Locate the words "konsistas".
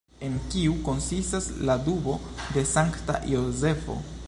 0.87-1.49